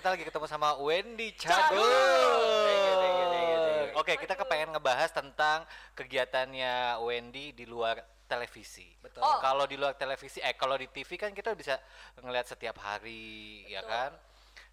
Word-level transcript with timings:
kita 0.00 0.16
lagi 0.16 0.24
ketemu 0.24 0.48
sama 0.48 0.80
Wendy 0.80 1.28
you. 1.76 1.84
Oke, 4.00 4.16
kita 4.16 4.32
kepengen 4.32 4.72
ngebahas 4.72 5.12
tentang 5.12 5.68
kegiatannya 5.92 7.04
Wendy 7.04 7.52
di 7.52 7.68
luar 7.68 8.00
televisi. 8.24 8.88
Betul. 9.04 9.20
Oh. 9.20 9.36
Kalau 9.44 9.68
di 9.68 9.76
luar 9.76 9.92
televisi, 10.00 10.40
eh 10.40 10.56
kalau 10.56 10.80
di 10.80 10.88
TV 10.88 11.20
kan 11.20 11.36
kita 11.36 11.52
bisa 11.52 11.76
ngeliat 12.16 12.48
setiap 12.48 12.80
hari, 12.80 13.68
ya 13.68 13.84
Betul. 13.84 13.92
kan? 13.92 14.10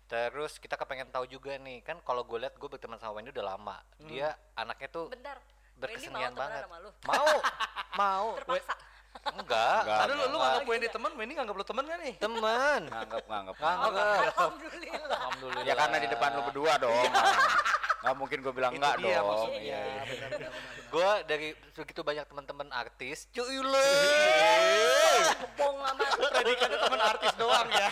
Terus 0.07 0.63
kita 0.63 0.79
kepengen 0.79 1.11
tahu 1.11 1.27
juga 1.27 1.59
nih, 1.59 1.83
kan 1.83 1.99
kalau 2.07 2.23
gue 2.23 2.47
liat 2.47 2.55
gue 2.55 2.69
berteman 2.71 2.95
sama 2.95 3.19
Wendy 3.19 3.35
udah 3.35 3.51
lama. 3.51 3.83
Dia 4.07 4.31
anaknya 4.55 4.87
tuh 4.87 5.11
Bentar. 5.11 5.43
Wendy 5.43 6.07
mau 6.07 6.23
berkesenian 6.23 6.31
banget. 6.39 6.63
sama 6.63 6.77
lu? 6.79 6.89
Mau, 7.03 7.27
mau. 7.99 8.27
Terpaksa. 8.39 8.86
Enggak, 9.35 9.79
Enggak. 9.83 9.99
Aduh 10.07 10.13
lu, 10.15 10.25
lu 10.31 10.37
nganggap 10.39 10.63
Wendy 10.69 10.87
temen, 10.87 11.11
Wendy 11.19 11.33
nganggap 11.35 11.55
lu 11.59 11.65
temen 11.65 11.83
gak 11.83 11.99
nih? 11.99 12.13
Temen. 12.21 12.81
nganggap 12.87 13.23
nganggap 13.27 13.55
Nganggap. 13.59 14.17
Alhamdulillah. 14.31 15.07
Alhamdulillah. 15.07 15.65
ya 15.67 15.73
karena 15.75 15.97
di 15.99 16.07
depan 16.07 16.29
lu 16.37 16.41
berdua 16.47 16.73
dong 16.79 17.11
nggak 17.97 18.13
mungkin 18.13 18.37
gue 18.45 18.53
bilang 18.53 18.71
enggak 18.77 18.95
dong 19.01 19.25
maksudnya. 19.25 19.59
Iya. 19.59 19.83
Benar. 20.05 20.51
gue 20.87 21.09
dari 21.27 21.47
begitu 21.75 22.01
banyak 22.05 22.25
teman-teman 22.29 22.67
artis 22.71 23.27
cuy 23.33 23.57
le 23.59 23.91
Bong 25.59 25.75
amat. 25.81 26.09
Predikatnya 26.15 26.79
temen 26.87 27.01
artis 27.01 27.33
doang 27.35 27.67
ya. 27.67 27.89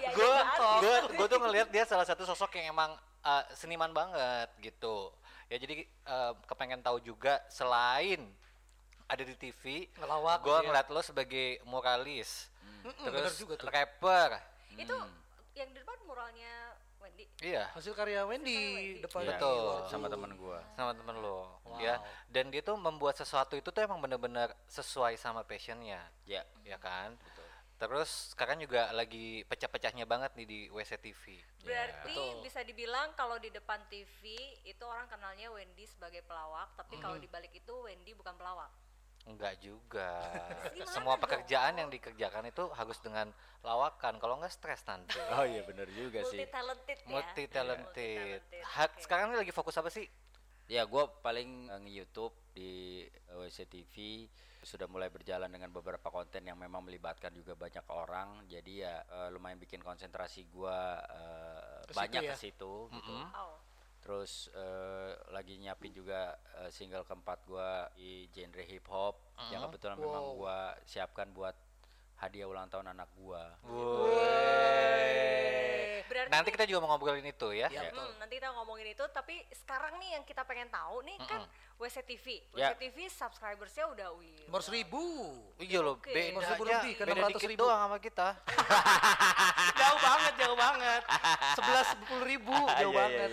Iya, 0.00 0.08
gue 0.16 0.26
iya, 0.26 0.42
artis. 0.42 0.80
gue 0.82 0.94
gue 1.22 1.26
tuh 1.28 1.38
ngelihat 1.38 1.68
dia 1.70 1.84
salah 1.86 2.02
satu 2.08 2.24
sosok 2.26 2.56
yang 2.58 2.74
emang 2.74 2.96
uh, 3.22 3.42
seniman 3.54 3.92
banget 3.94 4.48
gitu 4.58 5.12
ya 5.52 5.60
jadi 5.60 5.84
uh, 6.08 6.32
kepengen 6.48 6.80
tahu 6.80 6.96
juga 7.04 7.44
selain 7.52 8.24
ada 9.12 9.22
di 9.22 9.34
TV 9.34 9.86
Ngelawak 9.94 10.36
gue 10.38 10.48
gitu 10.48 10.56
ya. 10.56 10.66
ngeliat 10.66 10.88
lo 10.88 11.00
sebagai 11.00 11.46
muralis 11.62 12.48
Mm-mm, 12.80 12.96
bener 13.04 13.22
terus 13.22 13.36
juga 13.36 13.54
tuh. 13.54 13.68
rapper. 13.68 14.30
Itu 14.74 14.96
yang 15.52 15.68
di 15.68 15.78
depan 15.78 15.94
muralnya 16.02 16.74
Wendy. 16.98 17.28
iya. 17.38 17.68
Hasil 17.70 17.92
karya 17.92 18.24
Wendy 18.24 18.98
depan 18.98 19.22
Iya, 19.22 19.36
Betul. 19.36 19.86
sama 19.86 20.06
teman 20.08 20.32
gue 20.32 20.58
sama 20.74 20.92
temen 20.92 21.16
lo 21.18 21.60
Wow. 21.62 21.78
ya. 21.78 22.00
Dan 22.26 22.48
dia 22.48 22.58
tuh 22.60 22.74
membuat 22.74 23.14
sesuatu 23.14 23.52
itu 23.52 23.68
tuh 23.68 23.80
emang 23.80 23.98
bener-bener 23.98 24.50
sesuai 24.66 25.14
sama 25.14 25.40
passionnya. 25.42 26.00
Ya 26.24 26.42
ya 26.62 26.74
kan? 26.76 27.14
Terus 27.76 28.30
sekarang 28.30 28.58
juga 28.58 28.90
lagi 28.90 29.42
pecah-pecahnya 29.44 30.02
banget 30.04 30.30
nih 30.34 30.46
di 30.46 30.60
WC 30.68 30.98
TV 30.98 31.42
Berarti 31.60 32.14
Betul. 32.14 32.38
bisa 32.40 32.62
dibilang 32.62 33.10
kalau 33.12 33.34
di 33.36 33.50
depan 33.50 33.82
TV 33.86 34.22
itu 34.62 34.82
orang 34.82 35.06
kenalnya 35.06 35.50
Wendy 35.50 35.82
sebagai 35.84 36.22
pelawak, 36.22 36.70
tapi 36.76 36.94
kalau 36.96 37.14
di 37.16 37.26
balik 37.26 37.50
itu 37.52 37.74
Wendy 37.76 38.10
bukan 38.12 38.34
pelawak. 38.34 38.70
Enggak 39.22 39.54
juga. 39.62 40.18
Gimana 40.74 40.90
Semua 40.90 41.14
dong? 41.14 41.22
pekerjaan 41.22 41.78
yang 41.78 41.88
dikerjakan 41.88 42.50
itu 42.50 42.66
harus 42.74 42.98
dengan 42.98 43.30
lawakan. 43.62 44.18
Kalau 44.18 44.34
enggak 44.38 44.50
stres 44.50 44.82
nanti. 44.84 45.14
oh 45.38 45.46
iya 45.46 45.62
bener 45.62 45.86
juga 45.90 46.26
Multi 46.26 46.32
sih 46.34 46.46
talented 46.50 46.98
ya. 46.98 47.06
Multi 47.06 47.42
talented. 47.46 48.40
Multi-talented, 48.42 48.62
Ha- 48.66 48.90
oke. 48.90 49.00
Sekarang 49.00 49.30
ini 49.30 49.38
lagi 49.38 49.52
fokus 49.54 49.78
apa 49.78 49.88
sih? 49.88 50.06
ya 50.70 50.86
gue 50.86 51.04
paling 51.20 51.68
eh, 51.68 51.80
nge-youtube 51.84 52.32
di 52.54 52.70
eh, 53.04 53.36
WC 53.36 53.66
TV 53.68 54.24
sudah 54.62 54.86
mulai 54.86 55.10
berjalan 55.10 55.50
dengan 55.50 55.74
beberapa 55.74 56.06
konten 56.06 56.46
yang 56.46 56.54
memang 56.54 56.86
melibatkan 56.86 57.34
juga 57.34 57.58
banyak 57.58 57.82
orang 57.90 58.46
jadi 58.46 58.72
ya 58.72 58.94
eh, 59.04 59.28
lumayan 59.34 59.58
bikin 59.58 59.82
konsentrasi 59.82 60.46
gue 60.48 60.78
situ 61.84 61.98
banyak 61.98 62.22
ya? 62.24 62.32
ke 62.32 62.36
situ 62.38 62.72
gitu 62.88 63.14
Oh. 63.34 63.58
Terus 64.02 64.32
eh, 64.52 65.10
lagi 65.28 65.56
nyiapin 65.56 65.90
juga 65.90 66.34
eh, 66.56 66.68
single 66.68 67.02
keempat 67.02 67.38
gua 67.44 67.70
di 67.92 68.26
genre 68.28 68.60
hip 68.60 68.86
hop 68.86 69.14
yang 69.48 69.62
kebetulan 69.64 69.94
memang 69.96 70.24
Wow. 70.28 70.38
gua 70.40 70.58
siapkan 70.82 71.30
buat 71.30 71.54
hadiah 72.18 72.44
ulang 72.44 72.66
tahun 72.66 72.90
anak 72.90 73.08
gua 73.14 73.42
Berarti 76.04 76.28
Nanti 76.28 76.48
kita 76.52 76.64
juga 76.66 76.78
mau 76.78 76.92
ngobrolin 76.92 77.24
itu 77.24 77.48
ya. 77.50 77.66
Iya, 77.66 77.72
Ya. 77.72 77.82
betul. 77.88 78.04
Hmm, 78.04 78.16
nanti 78.18 78.34
kita 78.36 78.48
ngomongin 78.52 78.84
itu 78.86 79.04
tapi 79.10 79.34
sekarang 79.50 79.96
nih 79.96 80.10
yang 80.12 80.24
kita 80.24 80.44
pengen 80.44 80.68
tahu 80.68 81.00
nih 81.02 81.16
kan 81.24 81.40
WC 81.78 81.96
TV. 82.04 82.26
WC 82.52 82.60
Ya. 82.60 82.76
TV 82.76 83.08
subscribersnya 83.08 83.88
udah 83.88 84.08
wih. 84.12 84.36
Nomor 84.44 84.60
seribu. 84.60 85.00
Iya 85.56 85.80
loh, 85.80 85.96
Masih 85.96 86.36
belum 86.52 86.68
aja. 86.68 86.78
lebih, 86.78 86.92
ke 86.92 87.02
Beda 87.02 87.16
600 87.16 87.30
dikit 87.32 87.48
ribu. 87.48 87.60
doang 87.62 87.80
sama 87.80 87.96
kita. 87.98 88.28
jauh 89.80 90.00
banget, 90.00 90.32
jauh 90.36 90.58
banget. 90.58 91.02
Sebelas 91.54 91.86
sepuluh 91.88 92.24
ribu, 92.26 92.56
jauh 92.82 92.92
Iya, 92.92 93.00
banget. 93.00 93.30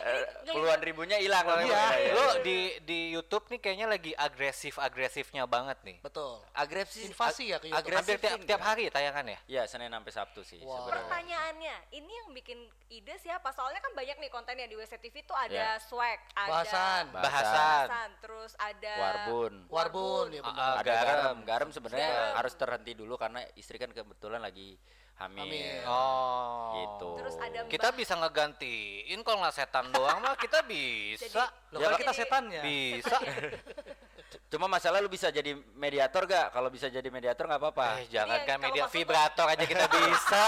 Iya, 0.00 0.39
puluhan 0.52 0.80
ribunya 0.80 1.16
hilang 1.16 1.42
lah 1.42 1.60
Iya. 1.60 1.84
ya. 1.92 2.12
Lo 2.12 2.26
di 2.40 2.58
di 2.80 2.98
YouTube 3.10 3.46
nih 3.48 3.58
kayaknya 3.58 3.86
lagi 3.86 4.12
agresif-agresifnya 4.14 5.44
banget 5.44 5.78
nih. 5.82 5.96
Betul. 6.00 6.38
agresif 6.52 7.06
Invasi 7.06 7.48
ya 7.48 7.56
ke 7.56 7.66
YouTube. 7.66 7.76
Hampir 7.80 7.94
agresif 7.96 8.18
tiap, 8.18 8.38
tiap 8.44 8.62
hari 8.62 8.82
tayangan 8.88 9.24
ya? 9.24 9.38
ya 9.46 9.62
senin 9.64 9.88
sampai 9.88 10.12
sabtu 10.12 10.40
sih 10.40 10.60
Wow. 10.60 10.84
sebenarnya 10.84 10.98
Pertanyaannya, 11.00 11.76
ini 11.92 12.12
yang 12.12 12.28
bikin 12.30 12.58
ide 12.88 13.14
siapa? 13.16 13.50
Soalnya 13.50 13.80
kan 13.80 13.92
banyak 13.92 14.16
nih 14.16 14.28
kontennya 14.28 14.66
di 14.66 14.74
WC 14.74 14.98
TV 14.98 15.22
tuh 15.22 15.34
ada 15.34 15.52
Ya. 15.52 15.70
swag, 15.78 16.18
ada 16.32 16.50
Bahasan. 16.50 17.04
Bahasan. 17.10 17.20
Bahasan. 17.20 17.86
bahasan, 17.86 18.10
terus 18.20 18.52
ada 18.56 18.92
warbun 18.96 19.54
Warbun, 19.66 20.26
ya 20.30 20.42
benar. 20.42 20.74
Ada 20.78 20.92
garam 20.94 21.36
garam 21.42 21.68
sebenarnya 21.70 22.08
Garam. 22.08 22.34
harus 22.36 22.54
terhenti 22.54 22.92
dulu 22.92 23.14
karena 23.14 23.40
istri 23.54 23.76
kan 23.76 23.90
kebetulan 23.90 24.40
lagi 24.40 24.74
hamil. 25.16 25.84
Oh. 25.84 26.72
Gitu. 26.74 27.10
Terus 27.20 27.36
ada 27.36 27.58
Kita 27.68 27.88
bisa 27.92 28.16
ngegantiin 28.16 29.20
kalau 29.20 29.44
nggak 29.44 29.52
setan 29.52 29.92
doang 29.92 30.16
mah 30.18 30.32
kita 30.40 30.58
bisa. 30.64 31.44
Loh, 31.70 31.78
Ya, 31.78 31.86
jadi- 31.88 32.00
kita 32.02 32.12
setannya. 32.16 32.60
Bisa. 32.62 33.16
Cuma 34.50 34.66
masalah 34.66 34.98
lu 34.98 35.06
bisa 35.06 35.30
jadi 35.30 35.54
mediator 35.74 36.22
gak? 36.24 36.50
Kalau 36.50 36.66
bisa 36.68 36.86
jadi 36.86 37.06
mediator 37.06 37.46
nggak 37.46 37.60
apa-apa. 37.60 38.02
Eh, 38.02 38.10
jangan 38.10 38.34
Iya, 38.36 38.46
kan 38.46 38.56
media 38.60 38.84
vibrator 38.86 39.46
aja 39.46 39.62
kita 39.62 39.86
bisa. 39.96 40.44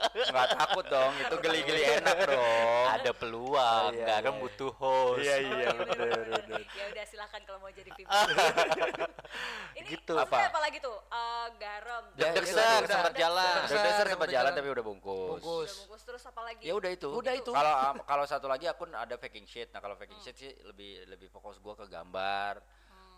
Nggak 0.00 0.48
takut 0.54 0.84
dong, 0.86 1.12
itu 1.14 1.34
geli-geli 1.38 1.82
enak 1.94 2.16
dong. 2.24 2.84
Ada 2.90 3.10
peluang, 3.12 3.92
Iya, 3.92 4.06
garam 4.06 4.34
iya. 4.34 4.40
butuh 4.40 4.72
host. 4.74 5.20
Iya 5.20 5.36
iya 5.38 5.56
Iya, 5.60 5.68
bener. 5.76 6.62
Ya 6.70 6.84
udah 6.88 7.04
silakan 7.04 7.40
kalau 7.44 7.58
mau 7.58 7.70
jadi 7.70 7.90
film. 7.92 8.08
ini 9.78 9.86
Gitu. 9.86 10.14
Apa? 10.14 10.36
apa 10.46 10.60
lagi 10.60 10.78
tuh? 10.78 10.96
Eh, 11.04 11.46
garam. 11.56 12.02
Deg 12.14 12.32
itu 12.32 12.46
ser 12.48 12.62
udah- 12.80 12.88
sempat 12.88 13.14
jalan. 13.14 13.54
Deg-deser. 13.56 13.70
Udah 13.70 13.82
dasar 13.84 14.04
yang 14.04 14.14
sempat 14.14 14.30
jalan 14.30 14.50
tapi 14.52 14.68
udah 14.70 14.84
bungkus. 14.84 15.30
Bungkus. 15.36 15.68
Udah 15.68 15.78
bungkus 15.84 16.02
terus 16.04 16.22
apa 16.24 16.40
lagi? 16.42 16.62
Ya 16.62 16.72
udah 16.74 16.90
itu. 16.90 17.08
Udah 17.10 17.34
itu. 17.34 17.50
Kalau 17.50 17.72
um, 17.84 17.96
kalau 18.02 18.24
satu 18.24 18.46
lagi 18.46 18.66
akun 18.66 18.90
ada 18.90 19.14
faking 19.16 19.44
shit. 19.44 19.68
Nah 19.70 19.78
kalau 19.78 19.94
faking 19.94 20.18
shit 20.18 20.34
sih 20.34 20.50
lebih 20.64 21.04
lebih 21.06 21.28
fokus 21.28 21.58
gua 21.58 21.74
ke 21.74 21.86
gambar, 21.86 22.62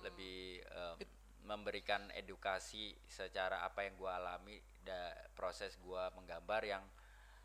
lebih 0.03 0.61
um, 0.69 0.97
memberikan 1.43 2.11
edukasi 2.15 2.95
secara 3.07 3.67
apa 3.67 3.83
yang 3.87 3.95
gua 3.99 4.19
alami 4.23 4.59
da 4.83 5.11
proses 5.35 5.75
gua 5.83 6.11
menggambar 6.15 6.63
yang 6.63 6.85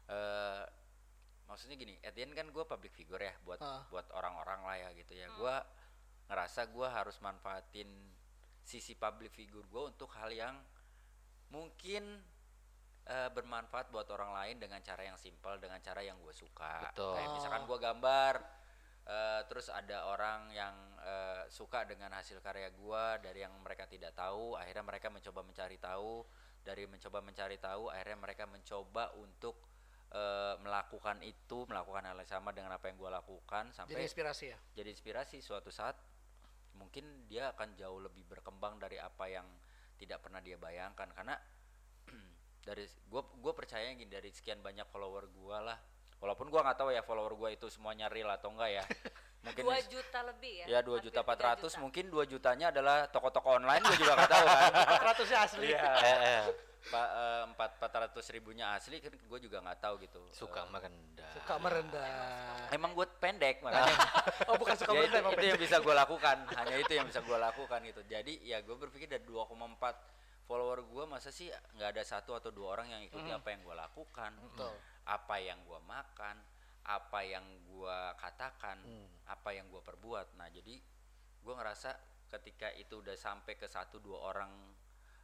eh 0.07 0.63
maksudnya 1.47 1.79
gini, 1.79 1.95
at 2.03 2.11
the 2.11 2.27
end 2.27 2.35
kan 2.35 2.51
gua 2.51 2.67
public 2.67 2.91
figure 2.91 3.23
ya 3.23 3.31
buat 3.47 3.63
Ah. 3.63 3.87
buat 3.87 4.07
orang-orang 4.11 4.59
lah 4.67 4.75
ya 4.77 4.89
gitu 4.99 5.15
ya. 5.15 5.31
Gua 5.39 5.63
ngerasa 6.27 6.67
gua 6.75 6.91
harus 6.91 7.15
manfaatin 7.23 7.87
sisi 8.67 8.99
public 8.99 9.31
figure 9.31 9.63
gua 9.71 9.87
untuk 9.87 10.11
hal 10.11 10.27
yang 10.31 10.59
mungkin 11.47 12.19
eh, 13.07 13.29
bermanfaat 13.31 13.87
buat 13.87 14.07
orang 14.11 14.35
lain 14.35 14.55
dengan 14.59 14.83
cara 14.83 15.07
yang 15.07 15.15
simpel 15.15 15.55
dengan 15.63 15.79
cara 15.79 16.03
yang 16.03 16.19
gue 16.19 16.35
suka 16.35 16.91
Betul. 16.91 17.15
kayak 17.15 17.29
misalkan 17.39 17.63
gue 17.63 17.79
gambar 17.79 18.33
eh, 19.07 19.41
terus 19.47 19.71
ada 19.71 20.11
orang 20.11 20.51
yang 20.51 20.75
eh, 21.07 21.43
suka 21.47 21.87
dengan 21.87 22.11
hasil 22.19 22.43
karya 22.43 22.67
gue 22.75 23.03
dari 23.23 23.39
yang 23.39 23.55
mereka 23.63 23.87
tidak 23.87 24.11
tahu 24.13 24.59
akhirnya 24.59 24.83
mereka 24.83 25.07
mencoba 25.07 25.41
mencari 25.47 25.77
tahu. 25.79 26.27
Dari 26.67 26.83
mencoba 26.83 27.23
mencari 27.23 27.55
tahu 27.63 27.87
akhirnya 27.87 28.17
mereka 28.19 28.43
mencoba 28.43 29.15
untuk 29.15 29.55
eh, 30.11 30.55
melakukan 30.59 31.23
itu 31.23 31.63
melakukan 31.63 32.11
hal 32.11 32.17
yang 32.19 32.27
sama 32.27 32.51
dengan 32.51 32.75
apa 32.75 32.91
yang 32.91 32.99
gue 32.99 33.07
lakukan 33.07 33.71
Jadi 33.71 33.77
sampai 33.79 34.03
inspirasi 34.03 34.45
ya. 34.51 34.59
jadi 34.75 34.89
inspirasi 34.91 35.39
suatu 35.39 35.71
saat 35.71 35.95
mungkin 36.75 37.25
dia 37.31 37.55
akan 37.55 37.73
jauh 37.79 38.03
lebih 38.03 38.27
berkembang 38.27 38.77
dari 38.77 38.99
apa 38.99 39.31
yang 39.31 39.47
tidak 39.95 40.19
pernah 40.21 40.43
dia 40.43 40.59
bayangkan. 40.59 41.07
Karena 41.15 41.39
dari 42.67 42.83
gue 42.83 43.21
gue 43.39 43.53
percaya 43.55 43.87
gini 43.95 44.11
dari 44.11 44.27
sekian 44.27 44.59
banyak 44.59 44.91
follower 44.91 45.31
gue 45.31 45.57
lah. 45.63 45.79
Walaupun 46.19 46.51
gue 46.51 46.59
nggak 46.59 46.77
tahu 46.81 46.89
ya 46.91 47.05
follower 47.05 47.31
gue 47.37 47.49
itu 47.55 47.67
semuanya 47.71 48.09
real 48.09 48.27
atau 48.33 48.49
enggak 48.49 48.81
ya 48.81 48.85
mungkin 49.47 49.63
Dua 49.63 49.77
juta 49.83 50.19
lebih 50.25 50.53
ya? 50.53 50.65
ya 50.67 50.79
dua 50.81 50.97
juta 50.99 51.19
empat 51.21 51.39
ratus 51.41 51.71
juta. 51.71 51.81
mungkin 51.81 52.03
dua 52.07 52.23
jutanya 52.23 52.65
adalah 52.67 52.97
toko-toko 53.07 53.55
online 53.55 53.81
gue 53.81 53.97
juga 53.97 54.13
nggak 54.13 54.29
tahu 54.29 54.45
kan 54.45 54.71
Ratusnya 55.07 55.39
asli. 55.41 55.67
Iya. 55.67 55.83
Eh. 55.97 56.43
Pak 56.87 57.07
empat 57.51 57.71
empat 57.75 57.93
ratus 57.97 58.25
ribunya 58.29 58.71
asli 58.71 58.97
kan 58.97 59.11
gue 59.11 59.39
juga 59.41 59.59
nggak 59.59 59.79
tahu 59.81 59.95
gitu 59.99 60.23
Suka 60.29 60.61
Eh, 60.61 60.69
merendah. 60.69 61.29
Suka 61.33 61.55
merendah. 61.57 62.07
emang 62.69 62.91
gue 62.93 63.03
pendek 63.17 63.59
makanya 63.59 63.91
Oh 64.45 64.55
bukan 64.55 64.71
suka 64.73 64.91
ya 64.95 64.95
itu, 64.97 65.09
merendah 65.09 65.19
emang 65.19 65.33
itu 65.33 65.45
yang 65.47 65.59
bisa 65.59 65.77
gue 65.77 65.91
lakukan 65.93 66.37
hanya 66.53 66.75
itu 66.77 66.91
yang 66.93 67.05
bisa 67.05 67.19
gue 67.19 67.37
lakukan 67.37 67.79
gitu 67.83 68.01
jadi 68.03 68.33
ya 68.41 68.57
gue 68.61 68.75
berpikir 68.77 69.07
dari 69.07 69.23
2,4 69.23 69.51
follower 70.43 70.79
gue 70.81 71.03
masa 71.05 71.27
sih 71.27 71.47
nggak 71.73 71.89
ada 71.91 72.03
satu 72.05 72.31
atau 72.31 72.49
dua 72.49 72.71
orang 72.71 72.87
yang 72.87 73.03
ikuti 73.03 73.27
apa 73.27 73.51
yang 73.51 73.59
gue 73.61 73.75
lakukan 73.75 74.31
Betul. 74.47 74.71
apa 75.03 75.35
yang 75.37 75.59
gue 75.59 75.79
makan 75.81 76.39
apa 76.87 77.19
yang 77.21 77.43
gue 77.61 77.99
katakan 78.15 78.79
apa 79.27 79.49
yang 79.51 79.67
gue 79.67 79.79
perbuat 79.79 80.33
nah 80.33 80.47
jadi 80.47 80.79
gue 81.37 81.53
ngerasa 81.53 81.93
ketika 82.27 82.71
itu 82.73 82.99
udah 82.99 83.15
sampai 83.15 83.55
ke 83.55 83.67
satu 83.67 83.99
dua 83.99 84.19
orang 84.25 84.51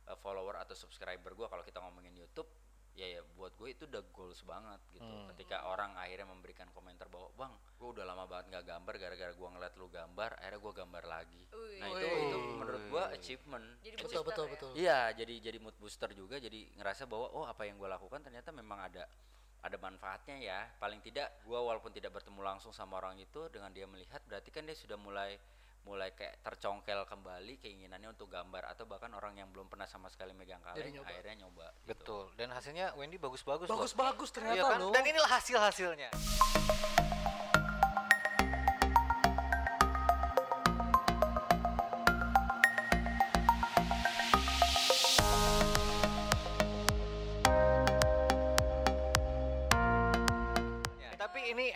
eh, 0.06 0.18
follower 0.18 0.60
atau 0.60 0.72
subscriber 0.74 1.32
gue 1.32 1.48
kalau 1.48 1.64
kita 1.64 1.80
ngomongin 1.80 2.12
YouTube 2.14 2.48
ya 2.94 3.10
ya 3.10 3.22
buat 3.34 3.58
gue 3.58 3.74
itu 3.74 3.90
udah 3.90 4.06
goals 4.14 4.46
banget 4.46 4.78
gitu 4.94 5.02
Hmm. 5.02 5.26
ketika 5.34 5.66
orang 5.66 5.98
akhirnya 5.98 6.30
memberikan 6.30 6.70
komentar 6.70 7.10
bahwa 7.10 7.34
bang 7.34 7.54
gue 7.74 7.88
udah 7.90 8.06
lama 8.06 8.30
banget 8.30 8.54
nggak 8.54 8.66
gambar 8.70 8.94
gara-gara 9.02 9.34
gue 9.34 9.50
ngeliat 9.50 9.74
lu 9.76 9.88
gambar 9.90 10.32
akhirnya 10.38 10.62
gue 10.62 10.74
gambar 10.78 11.04
lagi 11.04 11.44
Wih. 11.50 11.80
nah 11.82 11.88
itu 11.90 12.06
itu 12.06 12.38
menurut 12.54 12.84
gue 12.86 13.04
achievement 13.18 13.66
Jadi 13.82 13.96
betul 13.98 14.22
betul 14.22 14.46
ya. 14.46 14.52
betul 14.54 14.70
Iya, 14.78 15.00
jadi 15.18 15.34
jadi 15.42 15.58
mood 15.58 15.74
booster 15.76 16.14
juga. 16.14 16.38
Jadi 16.38 16.70
ngerasa 16.78 17.10
bahwa 17.10 17.34
oh 17.34 17.46
apa 17.46 17.66
yang 17.66 17.82
gue 17.82 17.90
lakukan 17.90 18.22
ternyata 18.22 18.54
memang 18.54 18.78
ada 18.78 19.10
ada 19.64 19.78
manfaatnya 19.80 20.36
ya. 20.44 20.60
Paling 20.78 21.00
tidak 21.00 21.32
gue 21.48 21.56
walaupun 21.56 21.96
tidak 21.96 22.12
bertemu 22.12 22.44
langsung 22.44 22.76
sama 22.76 23.00
orang 23.00 23.16
itu 23.16 23.48
dengan 23.48 23.72
dia 23.72 23.88
melihat 23.88 24.20
berarti 24.28 24.52
kan 24.52 24.68
dia 24.68 24.76
sudah 24.76 25.00
mulai 25.00 25.40
mulai 25.84 26.16
kayak 26.16 26.40
tercongkel 26.40 27.04
kembali 27.04 27.60
keinginannya 27.60 28.16
untuk 28.16 28.32
gambar 28.32 28.72
atau 28.72 28.88
bahkan 28.88 29.12
orang 29.20 29.36
yang 29.36 29.52
belum 29.52 29.68
pernah 29.68 29.84
sama 29.84 30.08
sekali 30.08 30.32
megang 30.32 30.64
kaleng 30.64 30.96
nyoba. 30.96 31.12
akhirnya 31.12 31.36
nyoba. 31.44 31.68
gitu. 31.76 31.88
Betul. 31.92 32.24
Dan 32.40 32.56
hasilnya 32.56 32.96
Wendy 32.96 33.20
bagus-bagus 33.20 33.68
loh. 33.68 33.76
bagus 33.84 33.92
bagus 33.92 34.30
Iya 34.32 34.36
ternyata 34.40 34.64
kan? 34.64 34.80
loh 34.80 34.92
Dan 34.96 35.04
inilah 35.04 35.32
hasil-hasilnya. 35.36 36.10
Ya, 36.16 37.63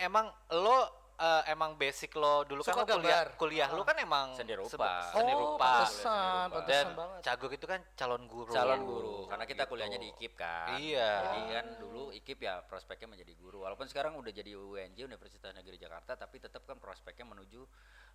emang 0.08 0.26
lo 0.54 0.78
eh, 1.14 1.42
emang 1.48 1.74
basic 1.74 2.14
lo 2.14 2.42
dulu 2.42 2.62
Suka 2.62 2.72
kan 2.72 2.78
lo 2.78 2.86
kuliah 2.96 3.20
gambar. 3.20 3.36
kuliah 3.36 3.68
lo 3.68 3.82
kan 3.82 3.96
emang 3.98 4.32
Seni 4.32 4.54
rupa. 4.54 5.10
seni 5.10 5.32
Oh, 5.32 5.38
rupa. 5.50 5.82
pantesan, 5.82 6.06
Dan 6.06 6.48
pantesan 6.48 6.68
Dan 6.68 6.86
banget. 6.94 7.20
Cagur 7.22 7.50
itu 7.52 7.66
kan 7.66 7.80
calon 7.92 8.22
guru. 8.24 8.50
calon 8.50 8.80
guru 8.82 9.16
karena 9.26 9.44
kita 9.44 9.62
Gitu. 9.62 9.70
kuliahnya 9.70 9.98
di 9.98 10.08
IKIP 10.10 10.32
kan 10.34 10.78
Iya. 10.78 11.10
jadi 11.26 11.40
kan 11.52 11.66
dulu 11.76 12.02
IKIP 12.14 12.38
ya 12.40 12.54
prospeknya 12.62 13.08
menjadi 13.10 13.34
guru 13.34 13.58
walaupun 13.60 13.84
sekarang 13.84 14.14
udah 14.14 14.30
jadi 14.30 14.54
UNJ 14.54 14.98
Universitas 15.02 15.50
Negeri 15.52 15.76
Jakarta 15.76 16.14
tapi 16.14 16.38
tetap 16.38 16.62
kan 16.64 16.78
prospeknya 16.78 17.26
menuju 17.26 17.66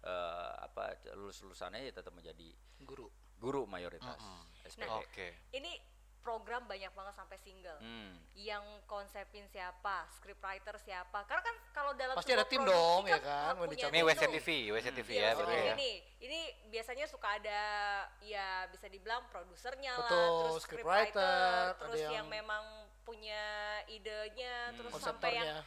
eh, 0.04 0.52
apa 0.60 0.84
lulus 1.14 1.40
lulusannya 1.40 1.80
ya 1.82 1.94
tetap 1.94 2.12
menjadi 2.12 2.52
guru 2.80 3.08
guru 3.38 3.64
mayoritas 3.66 4.20
SPG. 4.64 4.88
Oke. 4.90 5.28
Ini 5.52 5.72
program 6.24 6.64
banyak 6.64 6.90
banget 6.90 7.14
sampai 7.14 7.38
single. 7.38 7.76
Hmm. 7.78 8.16
Yang 8.34 8.64
konsepin 8.84 9.46
siapa, 9.46 10.08
scriptwriter 10.10 10.80
siapa? 10.80 11.22
Karena 11.24 11.44
kan 11.44 11.56
kalau 11.70 11.92
dalam 11.94 12.16
Pasti 12.16 12.32
ada 12.32 12.48
tim 12.48 12.64
produksi 12.64 12.74
dong, 12.74 13.02
ya 13.04 13.14
harus 13.14 13.28
kan, 13.28 13.54
punya 13.54 13.60
Wendy 13.60 13.78
Ini 13.84 14.00
WCTV. 14.02 14.48
WCTV 14.72 15.10
Iya, 15.12 15.22
ya, 15.22 15.32
betul 15.36 15.54
ya. 15.54 15.74
ini, 15.76 15.90
ini 16.20 16.40
biasanya 16.68 17.06
suka 17.06 17.28
ada 17.30 17.62
ya 18.20 18.48
bisa 18.68 18.88
dibilang 18.88 19.28
produsernya 19.28 19.94
lah, 19.94 20.08
terus 20.08 20.64
scriptwriter, 20.64 21.76
terus 21.78 22.00
yang, 22.02 22.14
yang- 22.18 22.30
memang 22.32 22.64
punya 23.04 23.44
idenya, 23.86 24.72
Hmm. 24.72 24.78
terus 24.80 24.94
sampai 24.98 25.36
yang 25.36 25.60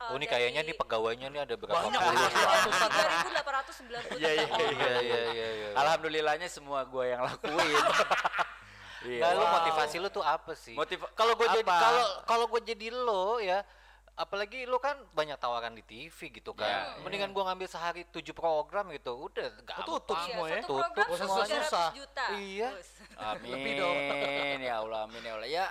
uh, 0.00 0.08
Oh 0.08 0.16
ini 0.16 0.24
kayaknya 0.24 0.64
nih 0.64 0.72
pegawainya 0.74 1.28
nih 1.28 1.44
ada 1.44 1.54
berapa 1.54 1.76
Banyak, 1.78 2.00
puluh 2.00 2.16
banyak. 2.16 2.32
ya? 2.32 2.46
Ratusan. 2.48 2.88
3.890 2.88 4.16
Iya, 4.16 4.30
iya, 4.32 4.46
Iya 4.48 4.96
iya 4.98 5.20
iya 5.28 5.48
iya. 5.52 5.68
Alhamdulillahnya 5.76 6.48
semua 6.48 6.88
gue 6.88 7.04
yang 7.06 7.20
lakuin. 7.22 7.84
Iya. 9.00 9.20
Nah, 9.22 9.30
lu 9.32 9.42
Wow. 9.42 9.52
motivasi 9.56 9.96
lu 9.96 10.08
tuh 10.08 10.20
apa 10.20 10.52
sih? 10.52 10.74
Motiva- 10.74 11.08
kalau 11.12 11.32
gue 11.32 11.46
jadi 11.50 11.64
kalau 11.64 12.06
kalau 12.24 12.44
gue 12.46 12.60
jadi 12.62 12.86
lo 12.90 13.38
ya 13.38 13.64
apalagi 14.12 14.68
lu 14.68 14.76
kan 14.76 15.00
banyak 15.10 15.40
tawaran 15.40 15.72
di 15.72 15.80
TV 15.80 16.12
gitu 16.30 16.52
kan. 16.52 16.68
Ya, 16.68 17.00
Mendingan 17.00 17.32
gua 17.32 17.48
ngambil 17.48 17.64
sehari 17.64 18.04
tujuh 18.04 18.36
program 18.36 18.92
gitu. 18.92 19.16
Udah 19.16 19.48
gampang. 19.58 19.80
Ketutup 19.80 20.12
Iya, 20.14 20.24
semua 20.26 20.46
ya. 20.46 20.60
Tutup 20.60 20.76
program 20.84 21.06
semuanya. 21.16 21.48
300 21.48 21.64
Susah. 21.64 21.88
juta. 21.96 22.24
Iya. 22.36 22.68
Dong. 23.16 23.96
Amin 23.96 24.60
ya 24.60 24.74
Allah, 24.76 25.00
amin 25.08 25.22
ya 25.24 25.32
Allah. 25.34 25.48
Ya 25.48 25.66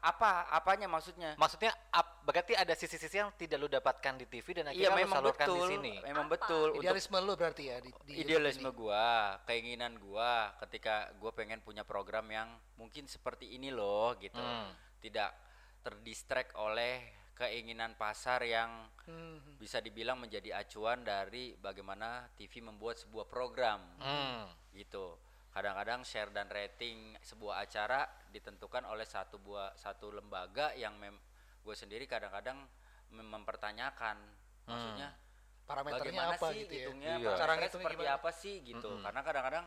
apa 0.00 0.50
apanya 0.50 0.86
maksudnya? 0.86 1.34
Maksudnya 1.34 1.70
ap- 1.90 2.22
berarti 2.22 2.54
ada 2.54 2.72
sisi-sisi 2.72 3.16
yang 3.16 3.30
tidak 3.34 3.56
lu 3.56 3.66
dapatkan 3.66 4.14
di 4.16 4.26
TV 4.26 4.46
dan 4.52 4.68
akhirnya 4.68 4.90
lu 4.90 5.00
memang 5.00 5.18
salurkan 5.18 5.46
betul. 5.46 5.56
di 5.56 5.62
sini. 5.68 5.92
Memang 6.02 6.26
Apa? 6.26 6.34
betul 6.36 6.66
untuk 6.70 6.82
Idealisme 6.82 7.16
lu 7.18 7.32
berarti 7.34 7.62
ya 7.64 7.76
di, 7.78 7.90
di 8.04 8.12
idealisme 8.18 8.68
ini. 8.68 8.76
gua, 8.76 9.06
keinginan 9.44 9.92
gua 9.96 10.32
ketika 10.60 10.94
gua 11.16 11.30
pengen 11.30 11.60
punya 11.60 11.82
program 11.82 12.26
yang 12.26 12.48
mungkin 12.74 13.06
seperti 13.06 13.50
ini 13.50 13.70
loh 13.70 14.14
gitu. 14.16 14.36
Hmm. 14.36 14.70
Tidak 14.98 15.30
terdistract 15.80 16.52
oleh 16.54 17.00
keinginan 17.34 17.96
pasar 17.96 18.44
yang 18.44 18.68
Hmm. 19.08 19.40
bisa 19.56 19.80
dibilang 19.80 20.20
menjadi 20.20 20.54
acuan 20.56 21.00
dari 21.00 21.56
bagaimana 21.56 22.28
TV 22.36 22.60
membuat 22.60 22.94
sebuah 22.96 23.24
program 23.24 23.80
Hmm. 23.98 24.44
gitu. 24.70 25.16
Kadang-kadang 25.50 26.06
share 26.06 26.30
dan 26.30 26.46
rating 26.46 27.18
sebuah 27.26 27.66
acara 27.66 28.06
ditentukan 28.30 28.86
oleh 28.86 29.02
satu 29.02 29.42
buah 29.42 29.74
satu 29.74 30.14
lembaga 30.14 30.70
yang 30.78 30.94
mem 30.94 31.18
gue 31.60 31.74
sendiri 31.76 32.06
kadang-kadang 32.06 32.56
mem- 33.12 33.30
mempertanyakan 33.30 34.16
maksudnya 34.64 35.10
Parameternya 35.66 36.02
bagaimana 36.02 36.34
apa 36.38 36.48
sih 36.50 36.58
gitu 36.64 36.72
ya. 36.72 36.78
hitungnya 36.82 37.14
Iya. 37.20 37.30
Cara 37.36 37.54
seperti 37.68 37.94
gimana? 37.98 38.16
apa 38.18 38.30
sih 38.32 38.54
gitu 38.62 38.90
karena 39.02 39.20
kadang-kadang 39.26 39.66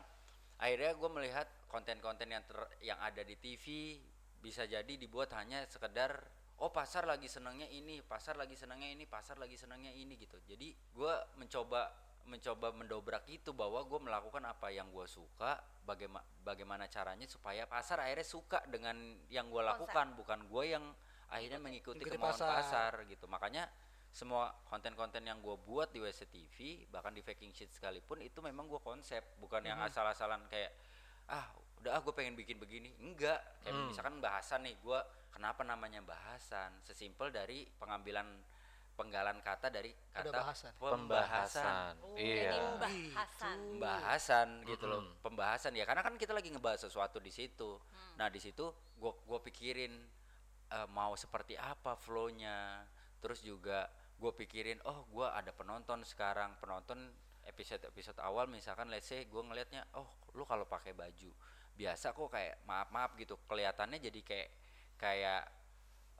akhirnya 0.59 0.91
gue 0.95 1.09
melihat 1.11 1.47
konten-konten 1.67 2.27
yang 2.31 2.43
ter, 2.47 2.59
yang 2.79 2.99
ada 3.03 3.21
di 3.23 3.35
TV 3.35 3.99
bisa 4.39 4.63
jadi 4.67 4.93
dibuat 4.95 5.31
hanya 5.35 5.63
sekedar 5.67 6.23
oh 6.59 6.71
pasar 6.71 7.07
lagi 7.07 7.27
senangnya 7.27 7.67
ini 7.67 7.99
pasar 8.03 8.35
lagi 8.39 8.55
senangnya 8.55 8.91
ini 8.91 9.03
pasar 9.07 9.39
lagi 9.39 9.55
senangnya 9.59 9.91
ini 9.91 10.15
gitu 10.19 10.39
jadi 10.43 10.71
gue 10.71 11.13
mencoba 11.39 11.91
mencoba 12.23 12.71
mendobrak 12.71 13.27
itu 13.27 13.51
bahwa 13.51 13.83
gue 13.83 13.99
melakukan 13.99 14.43
apa 14.47 14.71
yang 14.71 14.87
gue 14.89 15.03
suka 15.05 15.59
bagaimana 15.83 16.23
bagaimana 16.41 16.85
caranya 16.87 17.27
supaya 17.27 17.67
pasar 17.67 17.99
akhirnya 17.99 18.23
suka 18.23 18.63
dengan 18.71 18.95
yang 19.27 19.51
gue 19.51 19.59
lakukan 19.59 20.15
bukan 20.15 20.47
gue 20.47 20.63
yang 20.71 20.85
akhirnya 21.33 21.59
mengikuti 21.59 22.05
Mengikuti 22.05 22.17
kemauan 22.21 22.37
pasar. 22.37 22.53
pasar 22.61 22.91
gitu. 23.09 23.25
Makanya 23.25 23.65
semua 24.13 24.53
konten-konten 24.69 25.25
yang 25.25 25.41
gue 25.41 25.57
buat 25.65 25.89
di 25.89 25.97
WCTV 25.97 26.89
bahkan 26.93 27.11
di 27.17 27.25
Faking 27.25 27.49
Shit 27.49 27.73
sekalipun 27.73 28.21
itu 28.21 28.39
memang 28.39 28.69
gue 28.69 28.79
konsep. 28.79 29.25
Bukan 29.41 29.65
yang 29.65 29.81
asal-asalan 29.81 30.45
kayak 30.47 30.71
ah 31.27 31.49
udah 31.81 31.97
ah 31.97 32.01
gue 32.05 32.13
pengen 32.13 32.37
bikin 32.37 32.61
begini. 32.61 32.93
Enggak. 33.01 33.41
Kayak 33.65 33.89
misalkan 33.89 34.21
bahasan 34.21 34.63
nih 34.63 34.77
gue 34.79 34.99
kenapa 35.33 35.65
namanya 35.65 36.05
bahasan? 36.05 36.77
Sesimpel 36.85 37.33
dari 37.33 37.65
pengambilan 37.81 38.29
penggalan 38.93 39.41
kata 39.41 39.73
dari 39.73 39.89
Ada 40.13 40.29
kata 40.29 40.37
bahasan. 40.37 40.71
Pembahasan. 40.77 41.93
Oh, 42.01 42.15
Iya. 42.15 42.53
ini 42.53 42.57
pembahasan. 42.77 43.57
pembahasan 43.73 44.47
gitu 44.69 44.85
loh 44.85 45.01
pembahasan 45.25 45.73
ya 45.73 45.83
karena 45.83 46.05
kan 46.05 46.13
kita 46.15 46.31
lagi 46.31 46.53
ngebahas 46.53 46.85
sesuatu 46.85 47.17
di 47.17 47.33
situ 47.33 47.81
nah 48.17 48.29
di 48.29 48.37
situ 48.37 48.69
gua 49.01 49.17
gua 49.25 49.41
pikirin 49.41 49.93
eh, 50.69 50.87
mau 50.93 51.17
seperti 51.17 51.57
apa 51.57 51.97
flownya 51.97 52.85
terus 53.17 53.41
juga 53.41 53.87
gue 54.19 54.31
pikirin 54.35 54.79
oh 54.87 55.07
gua 55.11 55.35
ada 55.35 55.51
penonton 55.51 56.03
sekarang 56.03 56.55
penonton 56.59 56.99
episode 57.43 57.83
episode 57.87 58.19
awal 58.23 58.47
misalkan 58.47 58.87
let's 58.87 59.07
say 59.11 59.27
gue 59.27 59.41
ngelihatnya 59.43 59.83
oh 59.99 60.07
lu 60.35 60.47
kalau 60.47 60.63
pakai 60.63 60.95
baju 60.95 61.31
biasa 61.75 62.15
kok 62.15 62.29
kayak 62.31 62.63
maaf 62.63 62.87
maaf 62.93 63.11
gitu 63.19 63.35
kelihatannya 63.49 63.99
jadi 63.99 64.19
kayak 64.23 64.49
kayak 64.95 65.43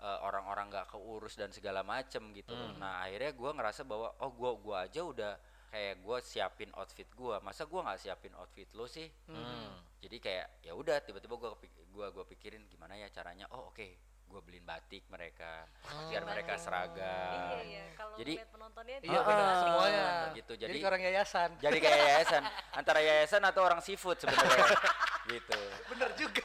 orang-orang 0.04 0.68
nggak 0.68 0.88
keurus 0.90 1.34
dan 1.34 1.50
segala 1.50 1.80
macem 1.82 2.32
gitu 2.32 2.52
nah 2.76 3.02
akhirnya 3.02 3.32
gua 3.32 3.52
ngerasa 3.52 3.82
bahwa 3.84 4.12
oh 4.18 4.32
gua 4.32 4.52
gua 4.56 4.78
aja 4.84 5.02
udah 5.02 5.34
kayak 5.70 5.96
gua 6.00 6.20
siapin 6.20 6.70
outfit 6.74 7.08
gua 7.14 7.40
masa 7.40 7.64
gua 7.64 7.82
nggak 7.84 8.00
siapin 8.00 8.36
outfit 8.36 8.68
lo 8.72 8.86
sih 8.86 9.08
Hmm. 9.26 9.72
jadi 9.98 10.18
kayak 10.18 10.48
ya 10.62 10.74
udah 10.74 11.00
tiba-tiba 11.00 11.34
gua 11.34 11.56
kepik- 11.56 11.88
gua 11.90 12.08
gua 12.10 12.26
pikirin 12.26 12.68
gimana 12.68 12.94
ya 12.96 13.08
caranya 13.10 13.48
oh 13.50 13.70
oke 13.70 13.88
gua 14.26 14.42
beliin 14.42 14.62
batik 14.62 15.06
mereka 15.08 15.64
biar 16.10 16.24
mereka 16.24 16.58
seragam 16.58 17.54
Iya, 17.54 17.62
iya. 17.64 17.86
Kalau 17.94 18.18
Jadi- 18.18 18.38
penontonnya 18.44 18.98
Iya 19.00 19.14
Ah, 19.14 19.24
benar 19.24 19.54
semuanya. 19.58 20.06
gitu. 20.34 20.54
Jadi, 20.56 20.74
Jadi- 20.74 20.84
orang 20.84 21.02
yayasan. 21.02 21.50
jadi 21.58 21.78
kayak 21.80 22.00
yayasan 22.04 22.44
antara 22.74 23.00
yayasan 23.00 23.42
atau 23.42 23.62
orang 23.62 23.78
seafood 23.80 24.18
sebenarnya 24.18 24.66